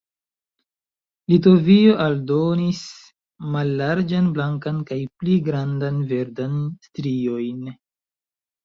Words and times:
Litovio 1.33 1.97
aldonis 2.05 2.79
mallarĝan 3.57 4.33
blankan 4.39 4.81
kaj 4.89 5.01
pli 5.21 5.37
grandan 5.51 6.03
verdan 6.15 6.59
striojn. 6.91 7.67